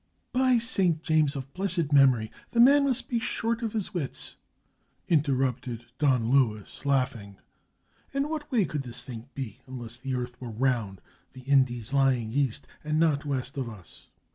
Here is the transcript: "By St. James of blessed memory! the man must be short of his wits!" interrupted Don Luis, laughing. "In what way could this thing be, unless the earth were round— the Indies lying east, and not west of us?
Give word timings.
"By 0.33 0.57
St. 0.57 1.03
James 1.03 1.35
of 1.35 1.53
blessed 1.53 1.93
memory! 1.93 2.31
the 2.49 2.59
man 2.59 2.85
must 2.85 3.07
be 3.07 3.19
short 3.19 3.61
of 3.61 3.73
his 3.73 3.93
wits!" 3.93 4.35
interrupted 5.15 5.85
Don 5.99 6.27
Luis, 6.31 6.87
laughing. 6.87 7.37
"In 8.11 8.27
what 8.27 8.51
way 8.51 8.65
could 8.65 8.81
this 8.81 9.03
thing 9.03 9.29
be, 9.35 9.59
unless 9.67 9.99
the 9.99 10.15
earth 10.15 10.41
were 10.41 10.49
round— 10.49 11.01
the 11.33 11.41
Indies 11.41 11.93
lying 11.93 12.31
east, 12.31 12.65
and 12.83 12.99
not 12.99 13.25
west 13.25 13.59
of 13.59 13.69
us? 13.69 14.07